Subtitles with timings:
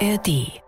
[0.00, 0.60] ARD.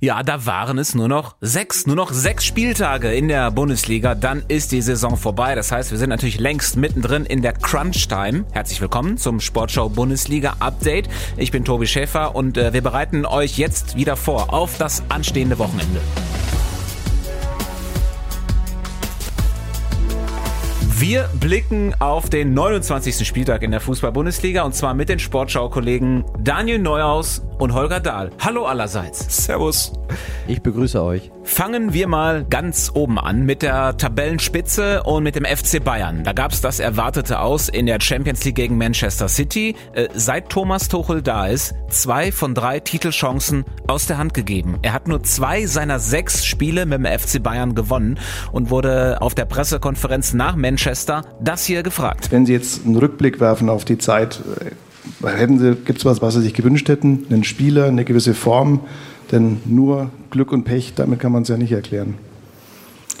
[0.00, 4.14] Ja, da waren es nur noch sechs, nur noch sechs Spieltage in der Bundesliga.
[4.14, 5.54] Dann ist die Saison vorbei.
[5.54, 8.44] Das heißt, wir sind natürlich längst mittendrin in der Crunch-Time.
[8.52, 11.08] Herzlich willkommen zum Sportschau Bundesliga Update.
[11.36, 15.58] Ich bin Tobi Schäfer und äh, wir bereiten euch jetzt wieder vor auf das anstehende
[15.58, 16.00] Wochenende.
[21.06, 23.28] Wir blicken auf den 29.
[23.28, 28.30] Spieltag in der Fußball-Bundesliga und zwar mit den Sportschau-Kollegen Daniel Neuhaus und Holger Dahl.
[28.40, 29.44] Hallo allerseits.
[29.44, 29.92] Servus.
[30.46, 31.30] Ich begrüße euch.
[31.42, 36.22] Fangen wir mal ganz oben an mit der Tabellenspitze und mit dem FC Bayern.
[36.22, 39.74] Da gab es das erwartete Aus in der Champions League gegen Manchester City.
[39.94, 44.78] Äh, seit Thomas Tuchel da ist, zwei von drei Titelchancen aus der Hand gegeben.
[44.82, 48.18] Er hat nur zwei seiner sechs Spiele mit dem FC Bayern gewonnen
[48.52, 52.30] und wurde auf der Pressekonferenz nach Manchester das hier gefragt.
[52.30, 56.20] Wenn Sie jetzt einen Rückblick werfen auf die Zeit, äh, hätten Sie, gibt es was,
[56.20, 57.26] was Sie sich gewünscht hätten?
[57.30, 58.80] Einen Spieler, eine gewisse Form?
[59.34, 62.14] Denn nur Glück und Pech, damit kann man es ja nicht erklären.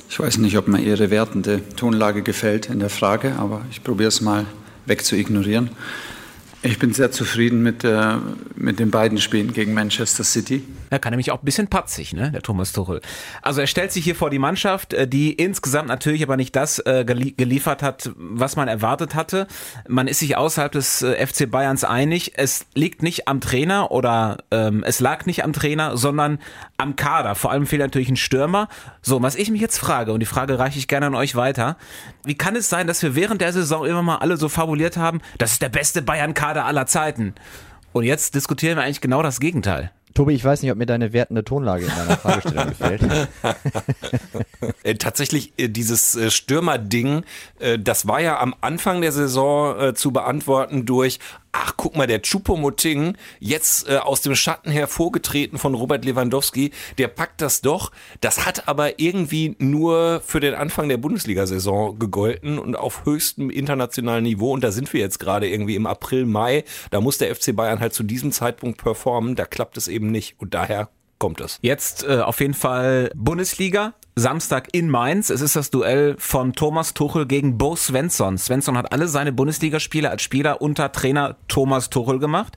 [0.08, 4.10] Ich weiß nicht, ob mir Ihre wertende Tonlage gefällt in der Frage, aber ich probiere
[4.10, 4.46] es mal
[4.86, 5.70] weg zu ignorieren.
[6.66, 8.14] Ich bin sehr zufrieden mit, äh,
[8.56, 10.64] mit den beiden Spielen gegen Manchester City.
[10.88, 13.02] Er kann nämlich auch ein bisschen patzig, ne, der Thomas Tuchel.
[13.42, 16.78] Also er stellt sich hier vor die Mannschaft, äh, die insgesamt natürlich aber nicht das
[16.78, 19.46] äh, geliefert hat, was man erwartet hatte.
[19.86, 22.32] Man ist sich außerhalb des äh, FC Bayerns einig.
[22.36, 26.38] Es liegt nicht am Trainer oder ähm, es lag nicht am Trainer, sondern
[26.78, 27.34] am Kader.
[27.34, 28.68] Vor allem fehlt natürlich ein Stürmer.
[29.02, 31.76] So, was ich mich jetzt frage, und die Frage reiche ich gerne an euch weiter.
[32.24, 35.20] Wie kann es sein, dass wir während der Saison immer mal alle so fabuliert haben,
[35.36, 37.34] das ist der beste Bayern-Kader Kader aller Zeiten.
[37.92, 39.90] Und jetzt diskutieren wir eigentlich genau das Gegenteil.
[40.14, 43.02] Tobi, ich weiß nicht, ob mir deine wertende Tonlage in deiner Fragestellung gefällt.
[44.82, 47.24] Äh, tatsächlich, äh, dieses äh, Stürmer-Ding,
[47.78, 51.20] das war ja am Anfang der Saison zu beantworten durch,
[51.54, 57.08] ach guck mal, der Chupomoting, jetzt äh, aus dem Schatten hervorgetreten von Robert Lewandowski, der
[57.08, 57.92] packt das doch.
[58.20, 64.24] Das hat aber irgendwie nur für den Anfang der Bundesliga-Saison gegolten und auf höchstem internationalen
[64.24, 64.52] Niveau.
[64.52, 66.64] Und da sind wir jetzt gerade irgendwie im April, Mai.
[66.90, 69.36] Da muss der FC Bayern halt zu diesem Zeitpunkt performen.
[69.36, 70.34] Da klappt es eben nicht.
[70.38, 70.88] Und daher
[71.18, 71.58] kommt es.
[71.62, 73.94] Jetzt äh, auf jeden Fall Bundesliga.
[74.16, 75.28] Samstag in Mainz.
[75.28, 78.38] Es ist das Duell von Thomas Tuchel gegen Bo Svensson.
[78.38, 82.54] Svensson hat alle seine Bundesligaspiele als Spieler unter Trainer Thomas Tuchel gemacht.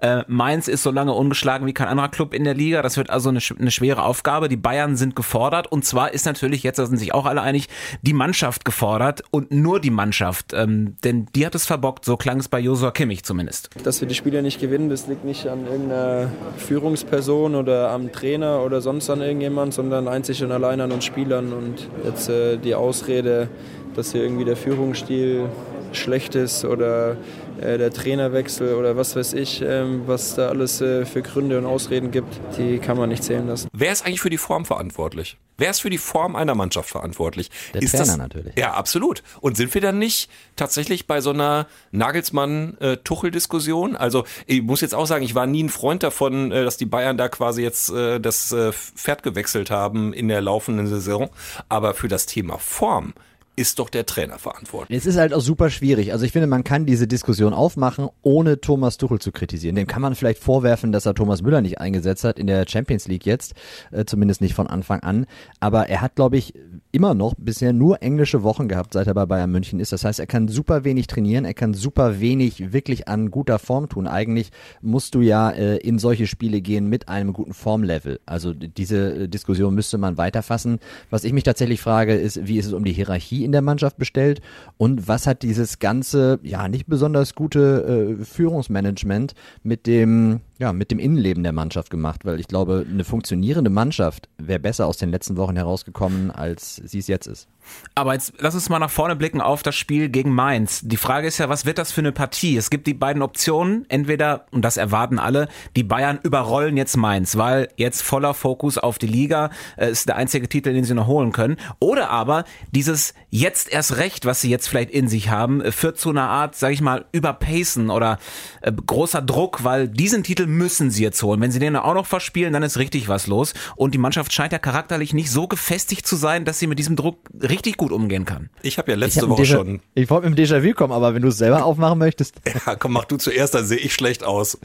[0.00, 2.82] Äh, Mainz ist so lange ungeschlagen wie kein anderer Club in der Liga.
[2.82, 4.48] Das wird also eine, eine, schwere Aufgabe.
[4.48, 5.66] Die Bayern sind gefordert.
[5.72, 7.66] Und zwar ist natürlich, jetzt da sind sich auch alle einig,
[8.02, 10.52] die Mannschaft gefordert und nur die Mannschaft.
[10.52, 12.04] Ähm, denn die hat es verbockt.
[12.04, 13.70] So klang es bei Josua Kimmich zumindest.
[13.82, 18.62] Dass wir die Spiele nicht gewinnen, das liegt nicht an irgendeiner Führungsperson oder am Trainer
[18.62, 22.74] oder sonst an irgendjemand, sondern einzig und allein an uns Spielern und jetzt äh, die
[22.74, 23.48] Ausrede,
[23.94, 25.46] dass hier irgendwie der Führungsstil
[25.92, 27.16] schlecht ist oder
[27.60, 31.66] äh, der Trainerwechsel oder was weiß ich, ähm, was da alles äh, für Gründe und
[31.66, 33.68] Ausreden gibt, die kann man nicht zählen lassen.
[33.72, 35.36] Wer ist eigentlich für die Form verantwortlich?
[35.60, 37.50] Wer ist für die Form einer Mannschaft verantwortlich?
[37.74, 38.56] Der ist Trainer das, natürlich.
[38.56, 39.22] Ja, absolut.
[39.42, 43.94] Und sind wir dann nicht tatsächlich bei so einer Nagelsmann-Tuchel-Diskussion?
[43.94, 46.86] Also ich muss jetzt auch sagen, ich war nie ein Freund davon, äh, dass die
[46.86, 51.28] Bayern da quasi jetzt äh, das äh, Pferd gewechselt haben in der laufenden Saison.
[51.68, 53.12] Aber für das Thema Form
[53.60, 54.96] ist doch der Trainer verantwortlich.
[54.96, 56.12] Es ist halt auch super schwierig.
[56.12, 59.76] Also ich finde, man kann diese Diskussion aufmachen, ohne Thomas Tuchel zu kritisieren.
[59.76, 63.06] Dem kann man vielleicht vorwerfen, dass er Thomas Müller nicht eingesetzt hat in der Champions
[63.06, 63.52] League jetzt,
[63.92, 65.26] äh, zumindest nicht von Anfang an.
[65.60, 66.54] Aber er hat, glaube ich,
[66.90, 69.92] immer noch bisher nur englische Wochen gehabt, seit er bei Bayern München ist.
[69.92, 73.90] Das heißt, er kann super wenig trainieren, er kann super wenig wirklich an guter Form
[73.90, 74.06] tun.
[74.06, 78.20] Eigentlich musst du ja äh, in solche Spiele gehen mit einem guten Formlevel.
[78.24, 80.78] Also diese äh, Diskussion müsste man weiterfassen.
[81.10, 83.98] Was ich mich tatsächlich frage, ist, wie ist es um die Hierarchie in der Mannschaft
[83.98, 84.40] bestellt?
[84.78, 90.90] Und was hat dieses ganze, ja, nicht besonders gute äh, Führungsmanagement mit dem ja, mit
[90.90, 95.10] dem Innenleben der Mannschaft gemacht, weil ich glaube, eine funktionierende Mannschaft wäre besser aus den
[95.10, 97.48] letzten Wochen herausgekommen, als sie es jetzt ist.
[97.94, 100.80] Aber jetzt lass uns mal nach vorne blicken auf das Spiel gegen Mainz.
[100.82, 102.56] Die Frage ist ja, was wird das für eine Partie?
[102.56, 103.86] Es gibt die beiden Optionen.
[103.88, 108.98] Entweder, und das erwarten alle, die Bayern überrollen jetzt Mainz, weil jetzt voller Fokus auf
[108.98, 111.56] die Liga äh, ist der einzige Titel, den sie noch holen können.
[111.78, 115.98] Oder aber dieses jetzt erst recht, was sie jetzt vielleicht in sich haben, äh, führt
[115.98, 118.18] zu einer Art, sag ich mal, Überpacen oder
[118.62, 121.40] äh, großer Druck, weil diesen Titel müssen sie jetzt holen.
[121.40, 123.54] Wenn sie den auch noch verspielen, dann ist richtig was los.
[123.76, 126.96] Und die Mannschaft scheint ja charakterlich nicht so gefestigt zu sein, dass sie mit diesem
[126.96, 128.50] Druck richtig gut umgehen kann.
[128.62, 129.80] Ich habe ja letzte hab Woche schon.
[129.94, 132.36] Ich wollte mit dem Déjà-vu kommen, aber wenn du es selber aufmachen möchtest.
[132.66, 134.58] Ja, komm, mach du zuerst, dann sehe ich schlecht aus.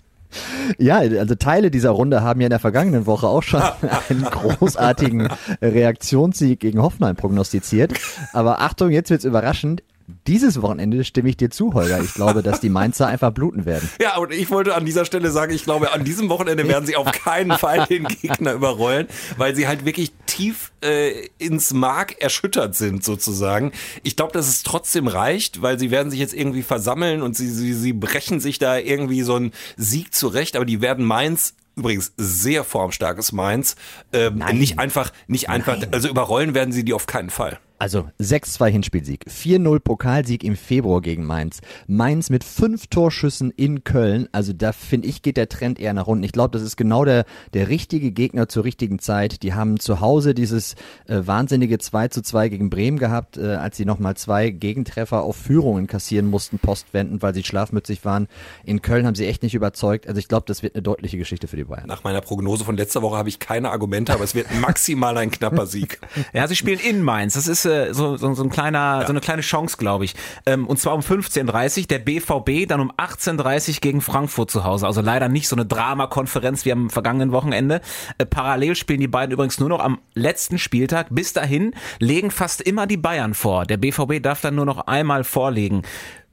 [0.78, 3.62] Ja, also Teile dieser Runde haben ja in der vergangenen Woche auch schon
[4.10, 5.30] einen großartigen
[5.62, 7.94] Reaktionssieg gegen Hoffenheim prognostiziert.
[8.34, 9.84] Aber Achtung, jetzt wird's überraschend.
[10.28, 12.02] Dieses Wochenende stimme ich dir zu, Holger.
[12.02, 13.90] Ich glaube, dass die Mainzer einfach bluten werden.
[14.00, 16.96] Ja, und ich wollte an dieser Stelle sagen, ich glaube, an diesem Wochenende werden sie
[16.96, 19.08] auf keinen Fall den Gegner überrollen,
[19.38, 23.72] weil sie halt wirklich tief äh, ins Mark erschüttert sind, sozusagen.
[24.04, 27.50] Ich glaube, dass es trotzdem reicht, weil sie werden sich jetzt irgendwie versammeln und sie,
[27.50, 32.14] sie, sie brechen sich da irgendwie so einen Sieg zurecht, aber die werden Mainz übrigens
[32.18, 33.76] sehr formstarkes Mainz.
[34.14, 35.90] Ähm, nicht einfach, nicht einfach, Nein.
[35.92, 37.60] also überrollen werden sie die auf keinen Fall.
[37.78, 41.60] Also 6-2 Hinspielsieg, 4-0 Pokalsieg im Februar gegen Mainz.
[41.88, 44.30] Mainz mit fünf Torschüssen in Köln.
[44.32, 46.24] Also da finde ich, geht der Trend eher nach unten.
[46.24, 49.44] Ich glaube, das ist genau der, der richtige Gegner zur richtigen Zeit.
[49.44, 50.76] Die haben zu Hause dieses
[51.08, 55.36] äh, wahnsinnige 2 zu 2 gegen Bremen gehabt, äh, als sie nochmal zwei Gegentreffer auf
[55.36, 58.28] Führungen kassieren mussten, postwendend, weil sie schlafmützig waren.
[58.64, 60.08] In Köln haben sie echt nicht überzeugt.
[60.08, 61.88] Also ich glaube, das wird eine deutliche Geschichte für die Bayern.
[61.88, 65.32] Nach meiner Prognose von letzter Woche habe ich keine Argumente, aber es wird maximal ein
[65.32, 66.00] knapper Sieg.
[66.34, 67.36] Ja, sie spielen in Mainz.
[67.36, 70.16] Das ist äh, so, so, so ein kleiner, so eine kleine Chance, glaube ich.
[70.46, 74.64] Ähm, und zwar um 15.30 Uhr, der BVB dann um 18.30 Uhr gegen Frankfurt zu
[74.64, 74.86] Hause.
[74.88, 77.82] Also leider nicht so eine Dramakonferenz wie am vergangenen Wochenende.
[78.18, 81.08] Äh, parallel spielen die beiden übrigens nur noch am letzten Spieltag.
[81.10, 83.66] Bis dahin legen fast immer die Bayern vor.
[83.66, 85.84] Der BVB darf dann nur noch einmal vorlegen.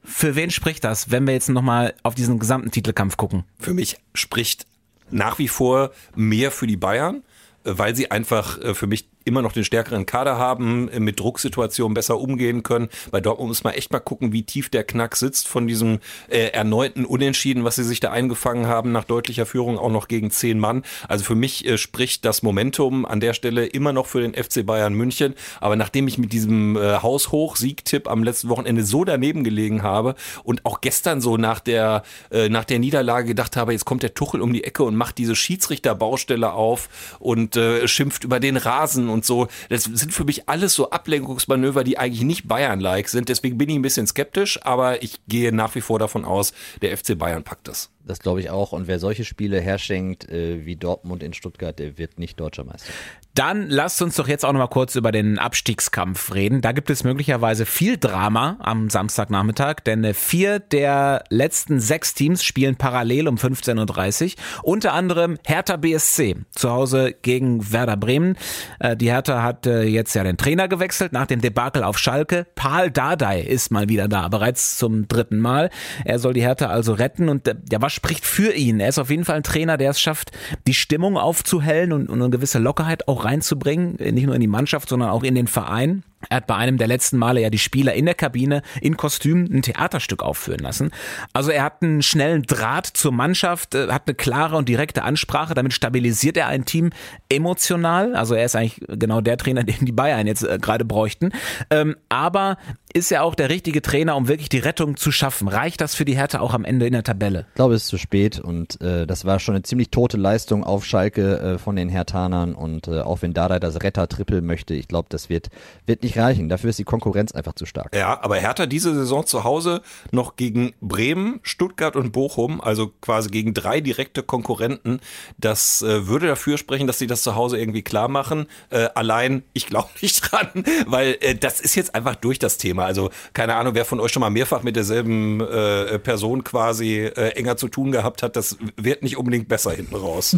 [0.05, 3.45] Für wen spricht das, wenn wir jetzt nochmal auf diesen gesamten Titelkampf gucken?
[3.61, 4.67] Für mich spricht
[5.11, 7.23] nach wie vor mehr für die Bayern,
[7.65, 11.21] äh, weil sie einfach äh, für mich immer noch den stärkeren Kader haben, äh, mit
[11.21, 12.89] Drucksituationen besser umgehen können.
[13.11, 15.99] Bei Dortmund muss man echt mal gucken, wie tief der Knack sitzt von diesem
[16.29, 20.31] äh, erneuten Unentschieden, was sie sich da eingefangen haben, nach deutlicher Führung auch noch gegen
[20.31, 20.83] zehn Mann.
[21.09, 24.65] Also für mich äh, spricht das Momentum an der Stelle immer noch für den FC
[24.65, 25.35] Bayern München.
[25.61, 30.15] Aber nachdem ich mit diesem äh, Haushoch-Siegtipp am letzten Wochenende so daneben gelegen habe
[30.45, 34.15] und auch gestern so nach der, äh, nach der Niederlage gedacht habe, jetzt kommt der
[34.15, 39.09] Tuchel um die Ecke und macht diese Schiedsrichterbaustelle auf und äh, schimpft über den Rasen
[39.13, 39.49] und so.
[39.69, 43.29] Das sind für mich alles so Ablenkungsmanöver, die eigentlich nicht Bayern-like sind.
[43.29, 46.97] Deswegen bin ich ein bisschen skeptisch, aber ich gehe nach wie vor davon aus, der
[46.97, 47.91] FC Bayern packt das.
[48.05, 48.73] Das glaube ich auch.
[48.73, 52.93] Und wer solche Spiele herschenkt, äh, wie Dortmund in Stuttgart, der wird nicht deutscher Meister.
[53.35, 56.61] Dann lasst uns doch jetzt auch noch mal kurz über den Abstiegskampf reden.
[56.61, 62.45] Da gibt es möglicherweise viel Drama am Samstagnachmittag, denn äh, vier der letzten sechs Teams
[62.45, 64.43] spielen parallel um 15.30 Uhr.
[64.65, 68.37] Unter anderem Hertha BSC zu Hause gegen Werder Bremen.
[68.81, 72.47] Äh, Die Hertha hat äh, jetzt ja den Trainer gewechselt nach dem Debakel auf Schalke.
[72.55, 75.71] Paul Dardai ist mal wieder da, bereits zum dritten Mal.
[76.05, 78.81] Er soll die Hertha also retten und ja, was spricht für ihn?
[78.81, 80.33] Er ist auf jeden Fall ein Trainer, der es schafft,
[80.67, 84.89] die Stimmung aufzuhellen und, und eine gewisse Lockerheit auch reinzubringen, nicht nur in die Mannschaft,
[84.89, 86.03] sondern auch in den Verein.
[86.29, 89.49] Er hat bei einem der letzten Male ja die Spieler in der Kabine in Kostüm
[89.53, 90.91] ein Theaterstück aufführen lassen.
[91.33, 95.55] Also er hat einen schnellen Draht zur Mannschaft, äh, hat eine klare und direkte Ansprache,
[95.55, 96.91] damit stabilisiert er ein Team
[97.29, 98.15] emotional.
[98.15, 101.31] Also er ist eigentlich genau der Trainer, den die Bayern jetzt äh, gerade bräuchten.
[101.71, 102.57] Ähm, aber
[102.93, 105.49] ist er auch der richtige Trainer, um wirklich die Rettung zu schaffen?
[105.49, 107.47] Reicht das für die Härte auch am Ende in der Tabelle?
[107.49, 110.65] Ich glaube, es ist zu spät und äh, das war schon eine ziemlich tote Leistung
[110.65, 114.89] auf Schalke äh, von den Hertanern und äh, auch wenn Dardai das Retter-Triple möchte, ich
[114.89, 115.49] glaube, das wird,
[115.87, 116.49] wird nicht reichen.
[116.49, 117.95] Dafür ist die Konkurrenz einfach zu stark.
[117.95, 123.31] Ja, aber Hertha diese Saison zu Hause noch gegen Bremen, Stuttgart und Bochum, also quasi
[123.31, 125.01] gegen drei direkte Konkurrenten.
[125.39, 128.47] Das äh, würde dafür sprechen, dass sie das zu Hause irgendwie klar machen.
[128.71, 130.49] Äh, allein, ich glaube nicht dran,
[130.87, 132.85] weil äh, das ist jetzt einfach durch das Thema.
[132.85, 137.31] Also keine Ahnung, wer von euch schon mal mehrfach mit derselben äh, Person quasi äh,
[137.31, 140.37] enger zu tun gehabt hat, das wird nicht unbedingt besser hinten raus.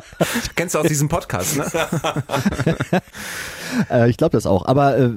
[0.54, 1.66] Kennst du aus diesem Podcast, ne?
[3.90, 4.66] Äh, ich glaube das auch.
[4.66, 5.11] Aber äh,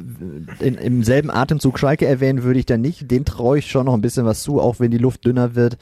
[0.60, 3.10] in, im selben Atemzug Schalke erwähnen würde ich dann nicht.
[3.12, 5.78] Den traue ich schon noch ein bisschen was zu, auch wenn die Luft dünner wird.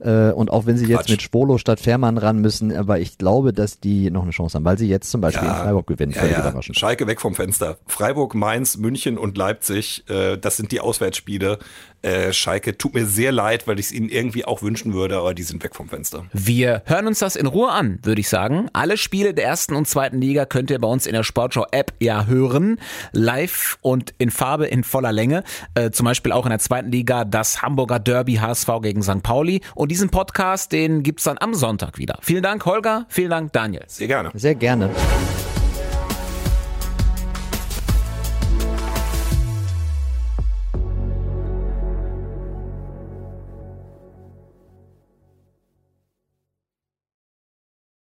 [0.00, 1.10] Äh, und auch wenn sie jetzt Quatsch.
[1.10, 2.74] mit Schwolo statt Fährmann ran müssen.
[2.76, 5.56] Aber ich glaube, dass die noch eine Chance haben, weil sie jetzt zum Beispiel Ja.
[5.56, 6.12] in Freiburg gewinnen.
[6.14, 6.62] Ja, ja.
[6.62, 7.78] Schalke weg vom Fenster.
[7.86, 11.58] Freiburg, Mainz, München und Leipzig, äh, das sind die Auswärtsspiele.
[12.02, 15.34] Äh, Schalke tut mir sehr leid, weil ich es ihnen irgendwie auch wünschen würde, aber
[15.34, 16.26] die sind weg vom Fenster.
[16.32, 18.68] Wir hören uns das in Ruhe an, würde ich sagen.
[18.72, 22.26] Alle Spiele der ersten und zweiten Liga könnt ihr bei uns in der Sportschau-App ja
[22.26, 22.78] hören.
[23.12, 25.42] Live und in Farbe in voller Länge.
[25.74, 29.22] Äh, zum Beispiel auch in der zweiten Liga das Hamburger Derby HSV gegen St.
[29.22, 29.60] Pauli.
[29.74, 32.18] Und diesen Podcast, den gibt's dann am Sonntag wieder.
[32.22, 33.06] Vielen Dank, Holger.
[33.08, 33.84] Vielen Dank, Daniel.
[33.86, 34.30] Sehr gerne.
[34.34, 34.90] Sehr gerne.